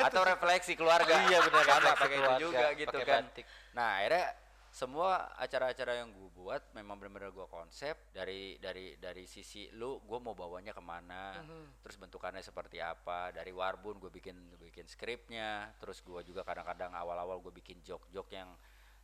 gitu 0.09 0.17
atau 0.17 0.23
refleksi 0.25 0.73
keluarga. 0.75 1.15
Iya 1.29 1.39
benar 1.45 1.65
sama 1.65 1.81
refleksi 1.93 2.01
pakai 2.03 2.19
itu 2.19 2.33
juga 2.41 2.67
gitu 2.75 2.99
kan. 3.05 3.23
batik. 3.29 3.45
nah 3.77 3.89
akhirnya 4.01 4.27
semua 4.69 5.33
acara-acara 5.41 6.05
yang 6.05 6.13
gue 6.13 6.31
buat 6.37 6.61
memang 6.77 7.01
benar-benar 7.01 7.33
gue 7.33 7.49
konsep 7.49 7.97
dari 8.13 8.61
dari 8.61 8.95
dari 9.01 9.25
sisi 9.25 9.67
lu 9.75 9.99
gue 10.05 10.19
mau 10.21 10.37
bawanya 10.37 10.77
ke 10.77 10.83
mana 10.85 11.41
terus 11.81 11.97
bentukannya 11.97 12.45
seperti 12.45 12.79
apa 12.79 13.33
dari 13.33 13.49
warbun 13.51 13.97
gue 13.97 14.13
bikin 14.13 14.37
bikin 14.61 14.85
skripnya 14.87 15.73
terus 15.81 16.05
gue 16.05 16.21
juga 16.23 16.45
kadang-kadang 16.45 16.93
awal-awal 16.95 17.41
gue 17.43 17.51
bikin 17.59 17.81
jok-jok 17.81 18.29
yang 18.31 18.55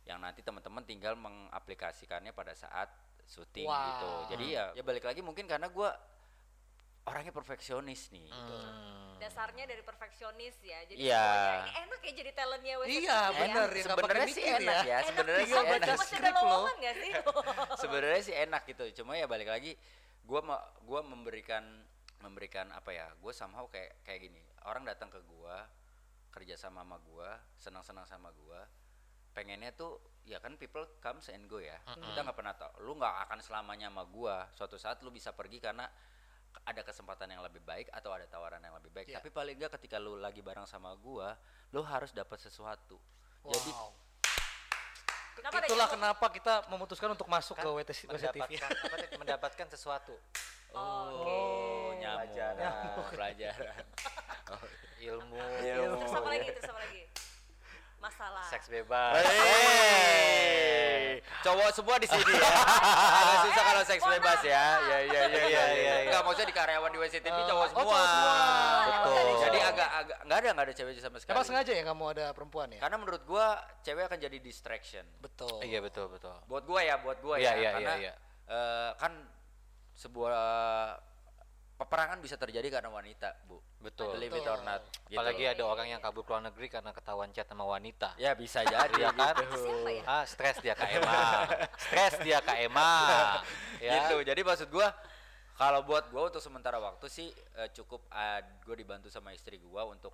yang 0.05 0.21
nanti 0.21 0.45
teman-teman 0.45 0.85
tinggal 0.85 1.17
mengaplikasikannya 1.17 2.29
pada 2.31 2.53
saat 2.53 2.87
syuting 3.25 3.65
Wow. 3.65 3.81
gitu 3.89 4.09
jadi 4.37 4.45
ya 4.45 4.65
ya 4.79 4.83
balik 4.85 5.01
lagi 5.03 5.25
mungkin 5.25 5.49
karena 5.49 5.65
gue 5.65 5.89
orangnya 7.05 7.29
perfeksionis 7.29 8.09
nih 8.09 8.25
gitu. 8.25 8.55
Hmm. 8.57 9.13
dasarnya 9.15 9.63
dari 9.65 9.79
perfeksionis 9.81 10.57
ya. 10.59 10.79
Jadi 10.85 11.01
semuanya 11.01 11.63
ini 11.63 11.73
enak 11.87 11.99
ya 12.03 12.11
jadi 12.13 12.31
talentnya 12.35 12.73
WCTV 12.77 12.91
Iya, 12.99 13.15
ya. 13.15 13.21
bener. 13.31 13.67
ya, 13.71 13.83
sebenarnya 13.87 14.25
sih 14.27 14.43
mikir 14.43 14.59
enak 14.59 14.75
ya. 14.75 14.83
ya, 14.83 14.97
Enak 14.99 15.07
sebenarnya 15.07 15.45
sih 15.45 15.53
enak 15.55 15.65
masih 15.65 15.79
ada 15.79 15.95
skrip 16.03 16.25
loh. 16.25 16.41
lowongan 16.43 16.75
nggak 16.81 16.95
sih? 16.99 17.11
sebenarnya 17.81 18.21
sih 18.21 18.35
enak 18.35 18.61
gitu 18.67 18.83
cuma 19.01 19.11
ya 19.15 19.25
balik 19.25 19.47
lagi 19.47 19.71
gua 20.25 20.41
ma 20.43 20.57
gua 20.83 20.99
memberikan 21.01 21.63
memberikan 22.19 22.67
apa 22.73 22.89
ya 22.89 23.05
gue 23.13 23.33
somehow 23.33 23.69
kayak 23.69 24.01
kayak 24.01 24.25
gini 24.25 24.41
orang 24.65 24.81
datang 24.81 25.13
ke 25.13 25.21
gua 25.29 25.61
kerja 26.33 26.57
sama 26.57 26.81
sama 26.81 26.97
gua 27.05 27.37
senang-senang 27.55 28.05
sama 28.09 28.33
gua 28.33 28.65
pengennya 29.31 29.69
tuh 29.71 29.95
ya 30.25 30.41
kan 30.41 30.57
people 30.57 30.81
comes 30.99 31.29
and 31.29 31.45
go 31.45 31.61
ya 31.61 31.77
kita 31.85 32.19
nggak 32.19 32.33
pernah 32.33 32.57
tahu 32.57 32.81
lu 32.81 32.97
nggak 32.97 33.29
akan 33.29 33.39
selamanya 33.39 33.93
sama 33.93 34.03
gua 34.09 34.49
suatu 34.51 34.75
saat 34.75 34.99
lu 35.05 35.13
bisa 35.13 35.31
pergi 35.31 35.61
karena 35.61 35.85
ada 36.65 36.81
kesempatan 36.81 37.29
yang 37.29 37.39
lebih 37.39 37.61
baik 37.61 37.87
atau 37.89 38.09
ada 38.09 38.25
tawaran 38.25 38.57
yang 38.59 38.73
lebih 38.73 38.89
baik 38.89 39.05
Iya. 39.07 39.17
tapi 39.17 39.29
paling 39.29 39.53
nggak 39.55 39.71
ketika 39.71 39.95
lu 39.95 40.17
lagi 40.17 40.41
bareng 40.41 40.65
sama 40.65 40.91
gua 40.95 41.37
lu 41.69 41.81
harus 41.81 42.09
dapat 42.11 42.37
sesuatu 42.37 42.97
jadi 43.43 43.71
Wow. 43.71 43.93
Kenapa 45.35 45.59
ada 45.59 45.67
Itulah 45.67 45.83
nyamuk? 45.83 45.95
kenapa 45.99 46.25
kita 46.31 46.53
memutuskan 46.67 47.09
untuk 47.11 47.27
masuk 47.27 47.55
ke 47.55 47.67
WTC, 47.67 48.07
mendapatkan 48.07 48.69
apa 48.71 48.95
mendapatkan 49.15 49.67
sesuatu 49.69 50.15
oh 50.71 51.91
nyamuk 51.93 52.31
Pelajaran. 52.31 53.11
pelajaran 53.11 53.83
ilmu 55.11 55.43
Terus 55.99 56.15
apa 56.15 56.29
lagi? 56.29 56.47
Terus 56.49 56.69
apa 56.71 56.79
lagi? 56.81 57.01
Masalah. 57.99 58.45
seks 58.47 58.67
bebas 58.69 59.11
Hey, 59.19 60.14
cowok 61.45 61.69
semua 61.69 61.95
di 62.01 62.07
sini 62.09 62.33
ya. 62.33 62.49
Agak 63.21 63.37
susah 63.45 63.63
kalau 63.63 63.83
seks 63.85 64.03
bebas 64.03 64.41
ya. 64.41 64.65
Ya 64.81 64.97
ya 65.05 65.21
ya 65.21 65.21
ya 65.29 65.43
ya. 65.45 65.63
iya. 65.77 65.93
Enggak 66.09 66.21
maksudnya 66.25 66.49
di 66.49 66.55
karyawan 66.57 66.89
di 66.89 66.99
WCTV 66.99 67.37
cowok 67.45 67.61
oh, 67.61 67.69
semua. 67.69 67.83
cowok 67.85 68.05
semua. 68.09 68.35
Betul. 68.89 69.25
Jadi 69.45 69.57
agak 69.61 69.89
agak 69.93 70.17
enggak 70.25 70.37
ada 70.37 70.47
enggak 70.49 70.65
ada 70.65 70.73
cewek 70.73 70.91
sama 70.97 71.17
sekali. 71.21 71.35
Emang 71.37 71.45
sengaja 71.45 71.71
ya 71.71 71.83
kamu 71.85 72.03
ada 72.17 72.25
perempuan 72.33 72.67
ya? 72.73 72.79
Karena 72.81 72.97
menurut 72.97 73.21
gua 73.29 73.45
cewek 73.85 74.03
akan 74.09 74.17
jadi 74.17 74.37
distraction. 74.41 75.05
Betul. 75.21 75.61
iya 75.61 75.79
betul 75.79 76.09
betul 76.09 76.33
Buat 76.49 76.63
gua 76.65 76.81
ya, 76.81 76.95
buat 76.99 77.19
gua 77.21 77.35
Iya, 77.37 77.53
ya. 77.53 77.53
iya, 77.59 77.69
Karena 77.77 77.93
iya, 78.01 78.03
iya. 78.09 78.13
eh, 78.49 78.91
kan 78.97 79.13
sebuah 79.95 80.35
peperangan 81.75 82.19
bisa 82.23 82.39
terjadi 82.39 82.67
karena 82.71 82.89
wanita, 82.89 83.35
Bu. 83.47 83.59
Betul 83.85 84.09
Believe 84.11 84.33
it 84.33 84.43
or 84.43 84.57
not. 84.59 84.81
gitu 85.05 85.13
apalagi 85.13 85.43
loh. 85.43 85.53
ada 85.53 85.63
orang 85.69 85.87
yang 85.87 86.01
kabur 86.01 86.21
ke 86.21 86.31
luar 86.31 86.43
negeri 86.43 86.67
karena 86.67 86.89
ketahuan 86.89 87.29
chat 87.29 87.45
sama 87.45 87.63
wanita 87.63 88.17
Ya 88.17 88.33
bisa 88.33 88.65
jadi 88.65 88.89
Iya 88.97 89.13
kan? 89.13 89.35
gitu. 89.37 89.61
Siapa 89.61 89.89
ya? 89.91 90.03
ah 90.05 90.23
stres 90.25 90.57
dia 90.59 90.73
kak 90.73 90.89
Emma 90.91 91.21
stres 91.77 92.13
dia 92.19 92.39
kak 92.39 92.57
Emma 92.57 92.91
ya 93.77 93.91
gitu 94.01 94.17
jadi 94.21 94.41
maksud 94.41 94.67
gua 94.67 94.89
kalau 95.55 95.81
buat 95.83 96.09
gua 96.09 96.27
untuk 96.27 96.41
sementara 96.41 96.75
waktu 96.77 97.05
sih 97.07 97.29
eh, 97.55 97.69
cukup 97.71 98.03
uh, 98.09 98.41
gue 98.59 98.75
dibantu 98.75 99.07
sama 99.07 99.31
istri 99.31 99.55
gua 99.57 99.85
untuk 99.85 100.11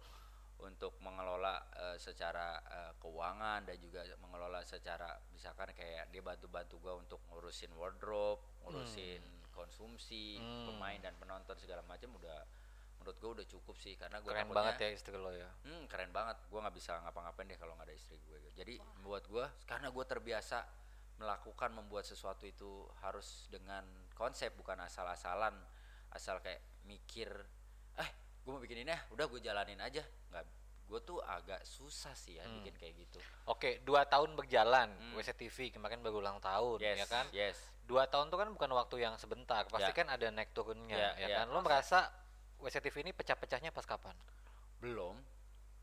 untuk 0.59 0.93
mengelola 0.99 1.57
eh, 1.73 1.97
secara 1.97 2.53
eh, 2.61 2.91
keuangan 2.97 3.65
dan 3.65 3.77
juga 3.77 4.03
mengelola 4.19 4.61
secara 4.61 5.09
misalkan 5.31 5.71
kayak 5.71 6.11
dia 6.11 6.21
bantu-bantu 6.21 6.77
gua 6.77 6.93
untuk 6.95 7.17
ngurusin 7.27 7.71
wardrobe 7.73 8.43
ngurusin 8.61 9.23
konsumsi 9.51 10.37
Hmm. 10.37 10.63
pemain 10.69 10.95
dan 10.97 11.13
penonton 11.15 11.53
segala 11.55 11.81
macam 11.83 12.13
udah 12.13 12.39
menurut 13.01 13.17
gua 13.17 13.31
udah 13.33 13.47
cukup 13.47 13.75
sih 13.75 13.93
karena 13.95 14.17
gua 14.17 14.29
keren 14.29 14.45
takutnya- 14.45 14.57
banget 14.61 14.75
ya 14.77 14.89
istri 14.91 15.15
lo 15.15 15.31
ya 15.31 15.49
Hmm, 15.63 15.83
keren 15.85 16.11
banget. 16.11 16.37
Gua 16.47 16.59
nggak 16.61 16.75
bisa 16.75 16.91
ngapa-ngapain 16.99 17.47
deh 17.47 17.57
kalau 17.57 17.73
nggak 17.73 17.87
ada 17.87 17.95
istri 17.95 18.21
gue. 18.21 18.37
Jadi 18.53 18.77
buat 19.01 19.25
gua 19.25 19.49
karena 19.65 19.89
gue 19.89 20.05
terbiasa 20.05 20.61
melakukan 21.17 21.69
membuat 21.71 22.01
sesuatu 22.03 22.43
itu 22.43 22.69
harus 22.99 23.45
dengan 23.47 23.81
konsep 24.11 24.53
bukan 24.53 24.77
asal-asalan, 24.79 25.53
asal 26.09 26.37
kayak 26.39 26.61
mikir, 26.83 27.29
eh 27.95 28.09
gue 28.39 28.51
mau 28.51 28.57
bikin 28.57 28.81
ini 28.81 28.89
ya, 28.89 28.99
udah 29.09 29.25
gue 29.25 29.39
jalanin 29.39 29.77
aja. 29.77 30.01
Nggak, 30.29 30.45
gue 30.83 30.99
tuh 31.01 31.21
agak 31.21 31.61
susah 31.61 32.13
sih 32.13 32.35
ya 32.35 32.45
bikin 32.45 32.73
kayak 32.75 32.93
gitu. 32.99 33.19
Oke, 33.45 33.81
dua 33.81 34.03
tahun 34.03 34.33
berjalan 34.33 34.89
Hmm. 34.91 35.13
WCTV 35.15 35.71
kemarin 35.71 36.01
baru 36.01 36.19
ulang 36.19 36.37
tahun, 36.39 36.77
Yes, 36.79 36.97
ya 36.97 37.07
kan? 37.07 37.25
Yes. 37.31 37.57
Dua 37.81 38.05
tahun 38.05 38.27
itu 38.27 38.37
kan 38.37 38.49
bukan 38.51 38.71
waktu 38.71 38.95
yang 38.99 39.13
sebentar, 39.15 39.61
pasti 39.67 39.87
Ya. 39.87 39.95
kan 39.95 40.07
ada 40.07 40.25
naik 40.27 40.51
turunnya, 40.51 40.95
Ya, 40.95 41.11
ya 41.17 41.27
ya. 41.27 41.37
kan? 41.39 41.47
Lo 41.49 41.61
merasa 41.61 42.09
WCTV 42.61 42.95
ini 43.01 43.11
pecah-pecahnya 43.11 43.69
pas 43.69 43.83
kapan? 43.83 44.13
Belum, 44.77 45.17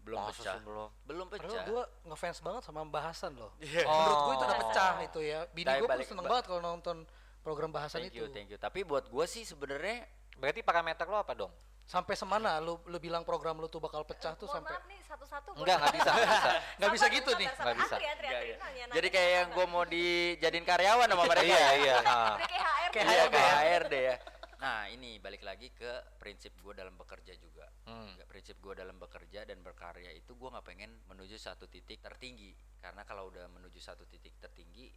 belum 0.03 0.19
Masa 0.21 0.39
pecah. 0.39 0.55
sebelum? 0.57 0.89
Belum 1.05 1.27
Padahal 1.27 1.51
pecah. 1.51 1.65
gue 1.67 1.83
ngefans 2.07 2.39
banget 2.41 2.63
sama 2.65 2.81
bahasan 2.85 3.35
loh. 3.35 3.53
Oh. 3.53 3.59
Menurut 3.99 4.19
gue 4.21 4.35
itu 4.35 4.45
udah 4.45 4.59
pecah 4.63 4.95
itu 5.03 5.21
ya. 5.21 5.39
Bini 5.51 5.73
gue 5.77 5.87
pun 5.87 6.01
seneng 6.01 6.25
ba- 6.25 6.31
banget 6.33 6.45
kalau 6.47 6.61
nonton 6.61 6.97
program 7.39 7.71
bahasan 7.71 8.03
Thank 8.03 8.15
itu. 8.15 8.23
you, 8.23 8.27
thank 8.31 8.49
you. 8.49 8.57
Tapi 8.57 8.83
buat 8.83 9.07
gue 9.07 9.25
sih 9.27 9.43
sebenarnya 9.43 10.07
Berarti 10.39 10.63
parameter 10.63 11.03
lo 11.05 11.19
apa 11.19 11.35
dong? 11.35 11.51
Sampai 11.83 12.15
semana 12.15 12.61
lu 12.61 12.79
lu 12.87 13.01
bilang 13.01 13.27
program 13.27 13.59
lu 13.59 13.67
tuh 13.67 13.81
bakal 13.81 14.05
pecah 14.05 14.39
tuh 14.39 14.47
Mohon 14.47 14.55
sampai 14.61 14.71
maaf 14.71 14.85
nih 14.87 15.01
satu-satu. 15.03 15.49
Enggak, 15.57 15.77
nggak 15.81 15.95
bisa, 15.97 16.11
nggak 16.13 16.29
bisa. 16.29 16.51
Nggak 16.79 16.91
bisa 16.93 17.07
gitu 17.09 17.31
nih. 17.33 17.49
Nggak 17.49 17.77
bisa. 17.77 17.95
Antri, 17.97 18.07
antri, 18.07 18.27
Iya, 18.29 18.37
antri. 18.37 18.47
iya. 18.47 18.57
Nanya, 18.57 18.83
nanya, 18.85 18.95
jadi 18.95 19.09
kayak 19.11 19.31
yang 19.35 19.49
gue 19.51 19.67
mau 19.67 19.83
dijadiin 19.83 20.67
karyawan 20.69 21.07
sama 21.11 21.25
mereka. 21.27 21.49
Iya, 21.51 21.59
ya? 21.59 21.71
iya. 21.75 21.97
kayak 22.39 22.63
HRD. 22.63 22.93
Kayak 22.93 23.07
Iya 23.09 23.25
HRD 23.27 23.35
kayak 23.35 24.05
ya. 24.05 24.17
Nah 24.59 24.91
ini 24.91 25.23
balik 25.23 25.47
lagi 25.47 25.71
ke 25.71 26.19
prinsip 26.19 26.51
gue 26.59 26.75
dalam 26.75 26.99
bekerja 26.99 27.35
juga. 27.39 27.71
Hmm. 27.87 28.19
Prinsip 28.27 28.59
gue 28.59 28.75
dalam 28.75 28.99
bekerja 28.99 29.47
dan 29.47 29.63
berkarya 29.63 30.11
itu 30.11 30.35
gue 30.35 30.49
nggak 30.51 30.67
pengen 30.67 30.91
menuju 31.07 31.39
satu 31.39 31.71
titik 31.71 32.03
tertinggi. 32.03 32.51
Karena 32.83 33.07
kalau 33.07 33.31
udah 33.31 33.47
menuju 33.47 33.79
satu 33.79 34.03
titik 34.11 34.35
tertinggi, 34.43 34.91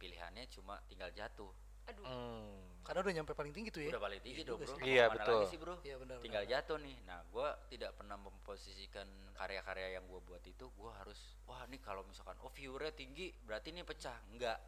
pilihannya 0.00 0.48
cuma 0.48 0.80
tinggal 0.88 1.12
jatuh. 1.12 1.52
Aduh. 1.90 2.06
Hmm. 2.06 2.62
karena 2.82 2.98
udah 2.98 3.14
nyampe 3.14 3.32
paling 3.34 3.54
tinggi 3.54 3.70
tuh 3.70 3.82
ya. 3.86 3.90
Udah 3.94 4.02
paling 4.02 4.20
tinggi 4.22 4.42
Iya 4.42 4.50
dong 4.50 4.58
bro. 4.58 4.74
Iya, 4.82 5.04
betul. 5.10 5.38
lagi 5.38 5.46
sih 5.54 5.58
bro? 5.58 5.74
Iya 5.86 5.96
benar. 6.02 6.16
tinggal 6.18 6.44
benar. 6.46 6.54
jatuh 6.58 6.78
nih. 6.82 6.96
Nah, 7.06 7.20
gue 7.30 7.48
tidak 7.70 7.90
pernah 7.94 8.16
memposisikan 8.18 9.06
karya-karya 9.38 9.88
yang 9.98 10.04
gue 10.10 10.20
buat 10.22 10.42
itu, 10.42 10.66
gue 10.66 10.90
harus, 10.98 11.38
wah 11.46 11.62
ini 11.70 11.78
kalau 11.78 12.02
misalkan, 12.06 12.34
oh 12.42 12.50
viewernya 12.50 12.94
tinggi, 12.94 13.30
berarti 13.46 13.70
ini 13.70 13.86
pecah. 13.86 14.18
Enggak, 14.34 14.58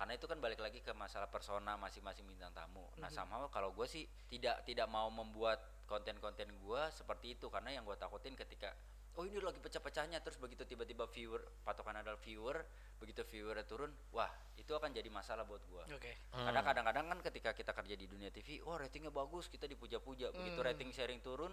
karena 0.00 0.16
itu 0.16 0.24
kan 0.24 0.40
balik 0.40 0.64
lagi 0.64 0.80
ke 0.80 0.96
masalah 0.96 1.28
persona 1.28 1.76
masing-masing 1.76 2.24
bintang 2.24 2.48
tamu. 2.56 2.88
Nah, 2.96 3.12
sama 3.12 3.36
kalau 3.52 3.76
gue 3.76 3.84
sih 3.84 4.08
tidak 4.32 4.64
tidak 4.64 4.88
mau 4.88 5.12
membuat 5.12 5.60
konten-konten 5.84 6.48
gue 6.56 6.82
seperti 6.88 7.36
itu, 7.36 7.52
karena 7.52 7.76
yang 7.76 7.84
gue 7.84 8.00
takutin 8.00 8.32
ketika 8.32 8.72
oh 9.20 9.28
ini 9.28 9.36
lagi 9.42 9.60
pecah-pecahnya 9.60 10.22
terus 10.22 10.38
begitu 10.38 10.62
tiba-tiba 10.64 11.04
viewer 11.10 11.42
patokan 11.66 11.98
adalah 11.98 12.16
viewer 12.22 12.62
begitu 13.02 13.26
viewernya 13.26 13.66
turun 13.66 13.90
wah 14.14 14.30
itu 14.54 14.70
akan 14.70 14.94
jadi 14.94 15.10
masalah 15.10 15.42
buat 15.44 15.60
gua 15.66 15.82
Oke. 15.90 16.30
karena 16.30 16.62
kadang-kadang 16.62 17.06
kan 17.10 17.18
ketika 17.26 17.50
kita 17.52 17.72
kerja 17.74 17.94
di 17.98 18.06
dunia 18.06 18.30
TV, 18.30 18.62
oh 18.62 18.78
ratingnya 18.78 19.10
bagus, 19.10 19.50
kita 19.50 19.66
dipuja-puja. 19.66 20.30
Begitu 20.30 20.60
Hmm. 20.62 20.68
rating 20.70 20.90
sharing 20.94 21.18
turun, 21.18 21.50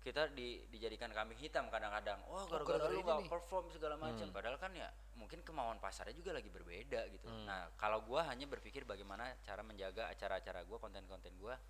kita 0.00 0.32
di, 0.32 0.64
dijadikan 0.72 1.12
kambing 1.12 1.36
hitam 1.36 1.68
kadang-kadang. 1.68 2.20
Oh 2.24 2.48
gara-gara 2.48 2.88
gara-gara 2.88 3.18
lu 3.18 3.24
nih." 3.24 3.28
perform 3.28 3.66
segala 3.68 3.94
macam. 4.00 4.26
Padahal 4.32 4.56
kan 4.56 4.72
ya 4.72 4.88
mungkin 5.16 5.44
kemauan 5.44 5.76
pasarnya 5.76 6.16
juga 6.16 6.32
lagi 6.32 6.48
berbeda 6.48 7.04
gitu. 7.12 7.28
Nah 7.44 7.68
kalau 7.76 8.00
gua 8.04 8.24
hanya 8.32 8.48
berpikir 8.48 8.88
bagaimana 8.88 9.36
cara 9.44 9.60
menjaga 9.60 10.08
acara-acara 10.08 10.64
gua, 10.64 10.80
konten-konten 10.80 11.36
gua 11.36 11.60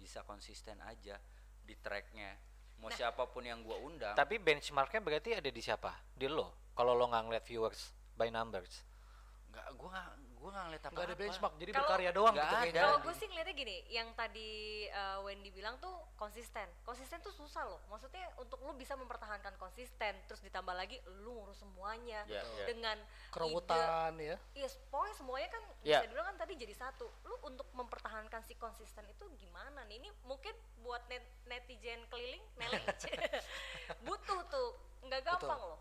bisa 0.00 0.24
konsisten 0.24 0.80
aja 0.80 1.20
di 1.64 1.76
tracknya. 1.76 2.36
Mau 2.80 2.88
siapa 2.90 3.28
pun 3.28 3.44
yang 3.44 3.60
gua 3.60 3.76
undang. 3.84 4.16
Tapi 4.16 4.40
benchmarknya 4.40 5.00
berarti 5.04 5.30
ada 5.36 5.50
di 5.52 5.62
siapa? 5.62 5.92
Di 6.16 6.26
lo. 6.26 6.72
Kalau 6.72 6.96
lo 6.96 7.06
nggak 7.06 7.22
ngeliat 7.28 7.44
viewers 7.44 7.92
by 8.16 8.32
numbers. 8.32 8.82
nggak, 9.54 9.66
gua 9.78 9.88
nggak, 9.94 10.08
gua 10.86 10.94
nggak 10.94 11.06
ngeliat 11.06 11.06
apa-apa. 11.06 11.06
Nggak 11.06 11.06
ada 11.06 11.16
benchmark, 11.16 11.54
jadi 11.54 11.70
Kalau- 11.70 11.80
berkarya 11.82 12.10
doang 12.12 12.34
gitu 12.34 12.44
ada. 12.44 12.56
kayaknya. 12.58 12.82
Kalau 12.82 12.98
gue 13.00 13.14
sih 13.14 13.26
ngeliatnya 13.26 13.54
gini, 13.54 13.76
yang 13.88 14.08
tadi 14.14 14.50
uh, 14.90 15.18
Wendy 15.20 15.50
bilang 15.50 15.74
tuh 15.78 15.94
konsisten. 16.14 16.66
Konsisten 16.82 17.18
tuh 17.20 17.32
susah 17.32 17.64
loh. 17.64 17.80
Maksudnya 17.86 18.24
untuk 18.36 18.60
lu 18.60 18.72
bisa 18.72 18.92
mempertahankan 18.94 19.54
konsisten, 19.56 20.12
terus 20.24 20.40
ditambah 20.40 20.72
lagi 20.72 20.96
lu 21.18 21.32
ngurus 21.34 21.56
semuanya 21.56 22.26
Ya, 22.26 22.42
ya. 22.42 22.64
dengan 22.66 22.96
Kerawutan 23.30 24.14
ya. 24.16 24.36
Iya, 24.52 24.68
pokoknya 24.88 25.14
semuanya 25.14 25.48
kan 25.50 25.62
Ya. 25.80 25.98
bisa 25.98 26.06
dibilang 26.06 26.26
kan 26.26 26.36
tadi 26.38 26.52
jadi 26.56 26.74
satu. 26.74 27.06
Lu 27.22 27.34
untuk 27.42 27.66
mempertahankan 27.72 28.42
si 28.42 28.54
konsisten 28.54 29.04
itu 29.06 29.24
gimana 29.36 29.84
nih? 29.84 29.98
Ini 29.98 30.08
mungkin 30.24 30.52
buat 30.80 31.00
net- 31.06 31.32
netizen 31.44 32.04
keliling, 32.06 32.44
butuh 34.06 34.40
tuh, 34.48 34.68
nggak 35.02 35.22
gampang 35.22 35.60
loh. 35.60 35.78